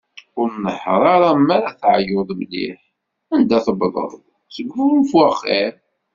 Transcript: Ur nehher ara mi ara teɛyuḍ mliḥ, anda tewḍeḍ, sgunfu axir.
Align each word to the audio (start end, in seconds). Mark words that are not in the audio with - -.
Ur 0.41 0.49
nehher 0.63 1.01
ara 1.13 1.29
mi 1.45 1.51
ara 1.55 1.71
teɛyuḍ 1.81 2.29
mliḥ, 2.39 2.79
anda 3.35 3.57
tewḍeḍ, 3.65 4.11
sgunfu 4.55 5.17
axir. 5.29 5.73